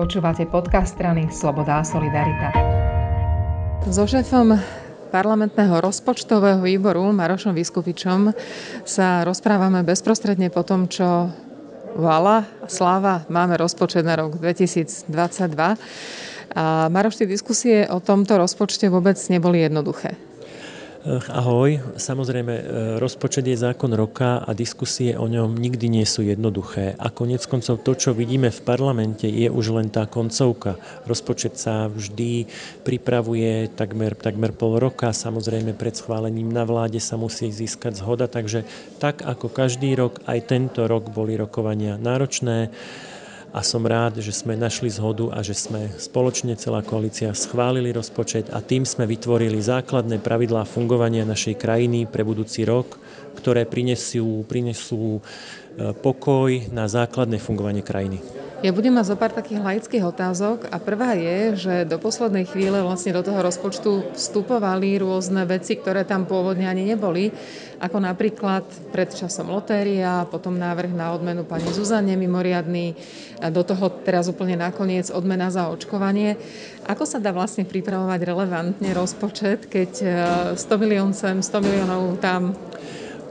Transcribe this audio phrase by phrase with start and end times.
[0.00, 2.56] Počúvate podcast strany Sloboda a Solidarita.
[3.92, 4.56] So šéfom
[5.12, 8.32] parlamentného rozpočtového výboru Marošom Vyskupičom
[8.88, 11.28] sa rozprávame bezprostredne po tom, čo
[12.00, 15.12] Vala, sláva, máme rozpočet na rok 2022.
[16.56, 20.16] A Maroš, tie diskusie o tomto rozpočte vôbec neboli jednoduché.
[21.32, 22.64] Ahoj, samozrejme e,
[23.00, 26.92] rozpočet je zákon roka a diskusie o ňom nikdy nie sú jednoduché.
[27.00, 30.76] A konec koncov to, čo vidíme v parlamente, je už len tá koncovka.
[31.08, 32.44] Rozpočet sa vždy
[32.84, 38.68] pripravuje takmer, takmer pol roka, samozrejme pred schválením na vláde sa musí získať zhoda, takže
[39.00, 42.68] tak ako každý rok, aj tento rok boli rokovania náročné
[43.50, 48.46] a som rád, že sme našli zhodu a že sme spoločne celá koalícia schválili rozpočet
[48.54, 52.94] a tým sme vytvorili základné pravidlá fungovania našej krajiny pre budúci rok,
[53.34, 55.20] ktoré prinesú, prinesú e,
[55.98, 58.22] pokoj na základné fungovanie krajiny.
[58.60, 62.84] Ja budem mať zo pár takých laických otázok a prvá je, že do poslednej chvíle
[62.84, 67.32] vlastne do toho rozpočtu vstupovali rôzne veci, ktoré tam pôvodne ani neboli,
[67.80, 72.92] ako napríklad pred časom lotéria, potom návrh na odmenu pani Zuzane mimoriadný,
[73.48, 76.36] do toho teraz úplne nakoniec odmena za očkovanie.
[76.84, 79.90] Ako sa dá vlastne pripravovať relevantne rozpočet, keď
[80.52, 82.52] 100 e, milión sem, 100 miliónov tam?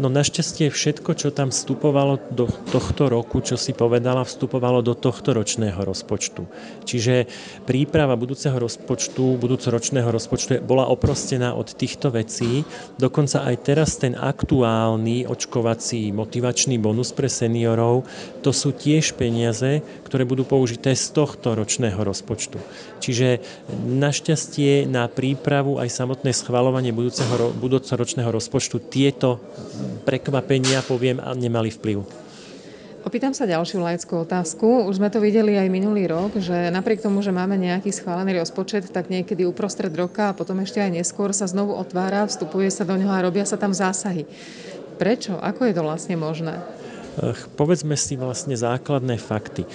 [0.00, 5.36] No našťastie všetko, čo tam vstupovalo do tohto roku, čo si povedala, vstupovalo do tohto
[5.36, 6.48] ročného rozpočtu.
[6.88, 7.28] Čiže
[7.68, 12.64] príprava budúceho rozpočtu, budúcoročného rozpočtu bola oprostená od týchto vecí.
[12.96, 18.08] Dokonca aj teraz ten aktuálny očkovací motivačný bonus pre seniorov,
[18.40, 22.56] to sú tiež peniaze, ktoré budú použité z tohto ročného rozpočtu.
[23.04, 23.44] Čiže
[23.84, 29.42] našťastie na prípravu aj samotné schvalovanie budúceho, budúcoročného rozpočtu tieto
[30.02, 32.02] prekvapenia, poviem, a nemali vplyv.
[33.02, 34.86] Opýtam sa ďalšiu laickú otázku.
[34.86, 38.94] Už sme to videli aj minulý rok, že napriek tomu, že máme nejaký schválený rozpočet,
[38.94, 42.94] tak niekedy uprostred roka a potom ešte aj neskôr sa znovu otvára, vstupuje sa do
[42.94, 44.22] neho a robia sa tam zásahy.
[45.02, 45.34] Prečo?
[45.34, 46.62] Ako je to vlastne možné?
[47.60, 49.68] Povedzme si vlastne základné fakty.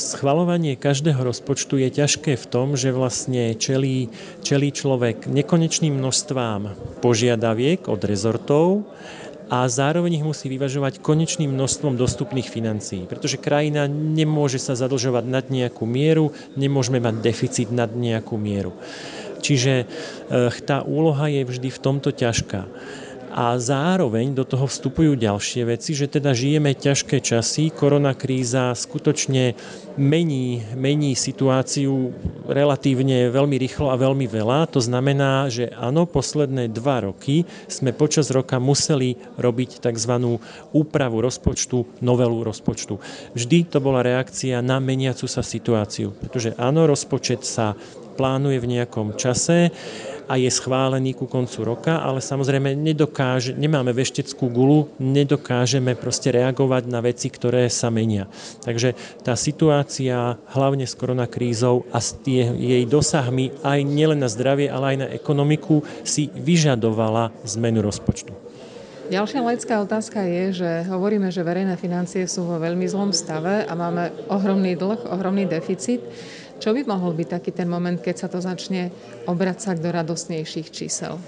[0.00, 4.10] Schvalovanie každého rozpočtu je ťažké v tom, že vlastne čelí,
[4.42, 8.82] čelí človek nekonečným množstvám požiadaviek od rezortov
[9.46, 15.46] a zároveň ich musí vyvažovať konečným množstvom dostupných financií, pretože krajina nemôže sa zadlžovať nad
[15.46, 18.74] nejakú mieru, nemôžeme mať deficit nad nejakú mieru.
[19.38, 19.86] Čiže
[20.66, 22.66] tá úloha je vždy v tomto ťažká
[23.36, 29.52] a zároveň do toho vstupujú ďalšie veci, že teda žijeme ťažké časy, koronakríza skutočne
[30.00, 32.16] mení, mení situáciu
[32.48, 34.72] relatívne veľmi rýchlo a veľmi veľa.
[34.72, 40.40] To znamená, že áno, posledné dva roky sme počas roka museli robiť tzv.
[40.72, 42.96] úpravu rozpočtu, novelu rozpočtu.
[43.36, 47.76] Vždy to bola reakcia na meniacu sa situáciu, pretože áno, rozpočet sa
[48.16, 49.68] plánuje v nejakom čase,
[50.26, 56.90] a je schválený ku koncu roka, ale samozrejme nedokáže, nemáme vešteckú gulu, nedokážeme proste reagovať
[56.90, 58.26] na veci, ktoré sa menia.
[58.66, 64.66] Takže tá situácia, hlavne s koronakrízou a s tie, jej dosahmi aj nielen na zdravie,
[64.66, 68.46] ale aj na ekonomiku, si vyžadovala zmenu rozpočtu.
[69.06, 73.72] Ďalšia laická otázka je, že hovoríme, že verejné financie sú vo veľmi zlom stave a
[73.78, 76.02] máme ohromný dlh, ohromný deficit.
[76.56, 78.88] Čo by mohol byť taký ten moment, keď sa to začne
[79.28, 81.20] obracať do radosnejších čísel?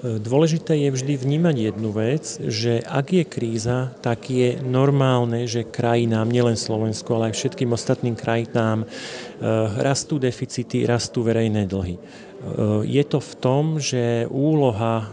[0.00, 6.24] Dôležité je vždy vnímať jednu vec, že ak je kríza, tak je normálne, že krajinám,
[6.24, 8.88] nielen Slovensku, ale aj všetkým ostatným krajinám eh,
[9.84, 12.00] rastú deficity, rastú verejné dlhy.
[12.40, 15.08] Eh, je to v tom, že úloha eh,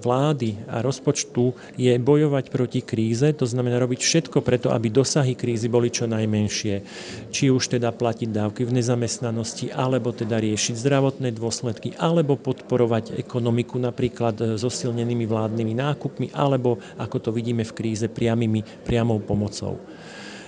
[0.00, 5.68] vlády a rozpočtu je bojovať proti kríze, to znamená robiť všetko preto, aby dosahy krízy
[5.68, 6.80] boli čo najmenšie.
[7.28, 13.76] Či už teda platiť dávky v nezamestnanosti, alebo teda riešiť zdravotné dôsledky, alebo podporovať ekonomiku
[13.76, 19.76] napríklad eh, so silnenými vládnymi nákupmi, alebo ako to vidíme v kríze priamými, priamou pomocou.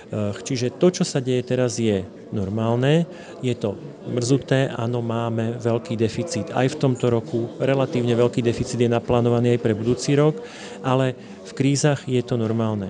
[0.09, 2.01] Čiže to, čo sa deje teraz, je
[2.33, 3.05] normálne.
[3.45, 3.77] Je to
[4.09, 7.53] mrzuté, áno, máme veľký deficit aj v tomto roku.
[7.61, 10.41] Relatívne veľký deficit je naplánovaný aj pre budúci rok,
[10.81, 11.13] ale
[11.45, 12.89] v krízach je to normálne.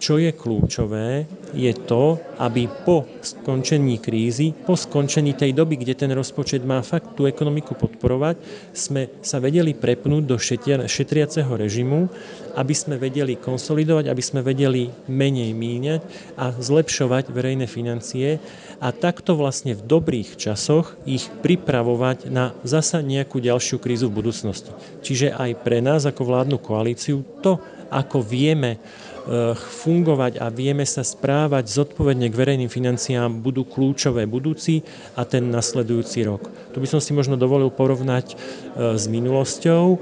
[0.00, 6.08] Čo je kľúčové, je to, aby po skončení krízy, po skončení tej doby, kde ten
[6.16, 8.40] rozpočet má fakt tú ekonomiku podporovať,
[8.72, 10.40] sme sa vedeli prepnúť do
[10.88, 12.08] šetriaceho režimu,
[12.56, 16.00] aby sme vedeli konsolidovať, aby sme vedeli menej míňať
[16.40, 18.40] a zlepšovať verejné financie
[18.80, 24.72] a takto vlastne v dobrých časoch ich pripravovať na zasa nejakú ďalšiu krízu v budúcnosti.
[25.04, 27.60] Čiže aj pre nás ako vládnu koalíciu to
[27.90, 28.78] ako vieme
[29.20, 34.80] Eh, fungovať a vieme sa správať zodpovedne k verejným financiám budú kľúčové budúci
[35.12, 36.48] a ten nasledujúci rok.
[36.72, 40.00] Tu by som si možno dovolil porovnať eh, s minulosťou,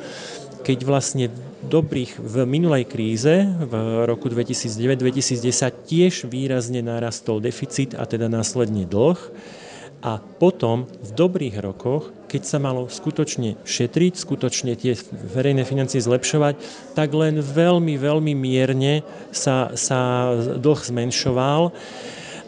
[0.63, 1.35] keď vlastne
[1.67, 3.75] dobrých v minulej kríze v
[4.07, 5.45] roku 2009-2010
[5.85, 9.19] tiež výrazne narastol deficit a teda následne dlh
[9.99, 14.95] a potom v dobrých rokoch, keď sa malo skutočne šetriť, skutočne tie
[15.35, 16.55] verejné financie zlepšovať,
[16.95, 19.03] tak len veľmi, veľmi mierne
[19.35, 21.75] sa, sa dlh zmenšoval,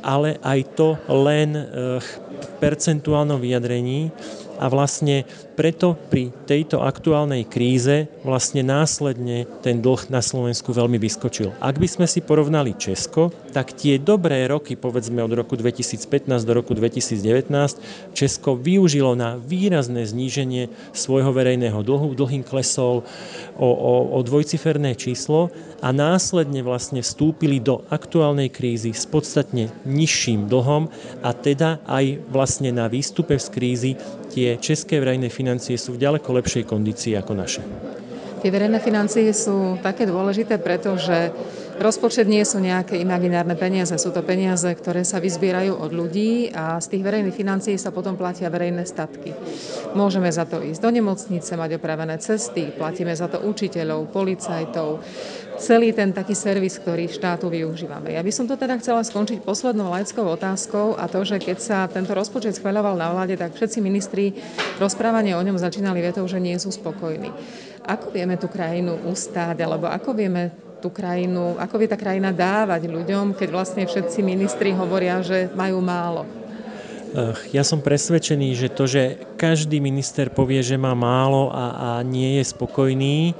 [0.01, 1.65] ale aj to len eh,
[2.01, 4.15] v percentuálnom vyjadrení
[4.61, 5.25] a vlastne
[5.57, 11.57] preto pri tejto aktuálnej kríze vlastne následne ten dlh na Slovensku veľmi vyskočil.
[11.65, 16.53] Ak by sme si porovnali Česko, tak tie dobré roky, povedzme od roku 2015 do
[16.53, 22.13] roku 2019, Česko využilo na výrazné zníženie svojho verejného dlhu.
[22.13, 23.09] Dlhým klesol
[23.57, 25.49] o, o, o dvojciferné číslo
[25.81, 30.93] a následne vlastne vstúpili do aktuálnej krízy s podstatne nižším dlhom
[31.25, 33.93] a teda aj vlastne na výstupe z krízy
[34.31, 37.63] tie české verejné financie sú v ďaleko lepšej kondícii ako naše.
[38.41, 41.29] Tie verejné financie sú také dôležité, pretože
[41.77, 46.81] rozpočet nie sú nejaké imaginárne peniaze, sú to peniaze, ktoré sa vyzbierajú od ľudí a
[46.81, 49.37] z tých verejných financií sa potom platia verejné statky.
[49.93, 55.05] Môžeme za to ísť do nemocnice, mať opravené cesty, platíme za to učiteľov, policajtov,
[55.61, 58.17] celý ten taký servis, ktorý štátu využívame.
[58.17, 61.79] Ja by som to teda chcela skončiť poslednou laickou otázkou a to, že keď sa
[61.87, 64.33] tento rozpočet schváľoval na vláde, tak všetci ministri
[64.81, 67.29] rozprávanie o ňom začínali vetou, že nie sú spokojní.
[67.85, 72.89] Ako vieme tú krajinu ustáť, alebo ako vieme tú krajinu, ako vie tá krajina dávať
[72.89, 76.25] ľuďom, keď vlastne všetci ministri hovoria, že majú málo?
[77.51, 82.39] Ja som presvedčený, že to, že každý minister povie, že má málo a, a nie
[82.39, 83.35] je spokojný,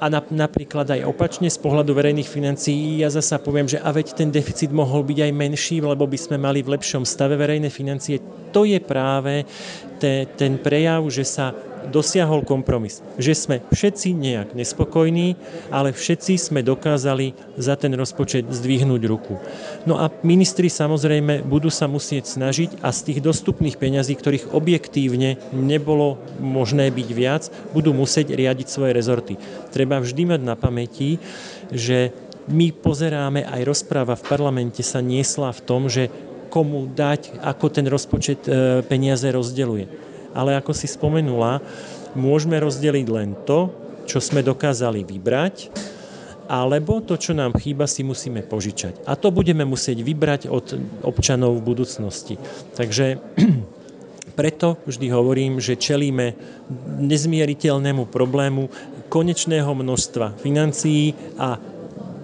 [0.00, 4.30] a napríklad aj opačne z pohľadu verejných financií ja zasa poviem, že a veď ten
[4.32, 8.20] deficit mohol byť aj menší, lebo by sme mali v lepšom stave verejné financie.
[8.52, 9.44] To je práve
[10.00, 11.52] te, ten prejav, že sa
[11.90, 13.00] dosiahol kompromis.
[13.16, 15.38] Že sme všetci nejak nespokojní,
[15.70, 19.38] ale všetci sme dokázali za ten rozpočet zdvihnúť ruku.
[19.88, 25.38] No a ministri samozrejme budú sa musieť snažiť a z tých dostupných peňazí, ktorých objektívne
[25.54, 27.42] nebolo možné byť viac,
[27.72, 29.34] budú musieť riadiť svoje rezorty.
[29.70, 31.18] Treba vždy mať na pamäti,
[31.70, 32.14] že
[32.46, 36.06] my pozeráme, aj rozpráva v parlamente sa niesla v tom, že
[36.46, 40.05] komu dať, ako ten rozpočet e, peniaze rozdeluje
[40.36, 41.64] ale ako si spomenula,
[42.12, 43.72] môžeme rozdeliť len to,
[44.04, 45.72] čo sme dokázali vybrať,
[46.46, 49.02] alebo to, čo nám chýba, si musíme požičať.
[49.08, 52.38] A to budeme musieť vybrať od občanov v budúcnosti.
[52.78, 53.18] Takže
[54.38, 56.38] preto vždy hovorím, že čelíme
[57.02, 58.70] nezmieriteľnému problému
[59.10, 61.58] konečného množstva financií a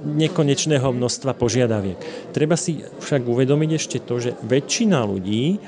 [0.03, 1.99] nekonečného množstva požiadaviek.
[2.35, 5.63] Treba si však uvedomiť ešte to, že väčšina ľudí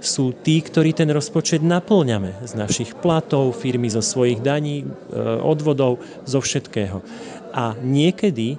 [0.00, 4.86] sú tí, ktorí ten rozpočet naplňame z našich platov, firmy zo svojich daní, e,
[5.44, 7.04] odvodov, zo všetkého.
[7.52, 8.56] A niekedy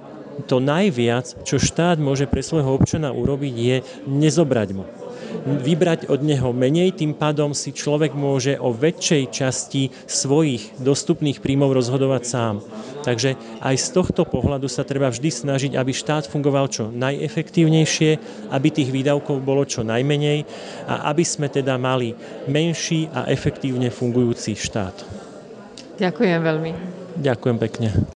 [0.48, 3.76] to najviac, čo štát môže pre svojho občana urobiť, je
[4.08, 5.01] nezobrať mu
[5.46, 11.74] vybrať od neho menej, tým pádom si človek môže o väčšej časti svojich dostupných príjmov
[11.76, 12.54] rozhodovať sám.
[13.02, 18.10] Takže aj z tohto pohľadu sa treba vždy snažiť, aby štát fungoval čo najefektívnejšie,
[18.54, 20.46] aby tých výdavkov bolo čo najmenej
[20.86, 22.14] a aby sme teda mali
[22.46, 24.96] menší a efektívne fungujúci štát.
[25.98, 26.70] Ďakujem veľmi.
[27.18, 27.88] Ďakujem pekne.